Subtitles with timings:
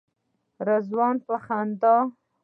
[0.67, 1.95] رضوان په خندا.